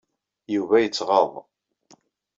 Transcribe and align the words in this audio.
Yuba 0.55 0.77
yettɣaḍ. 0.83 1.31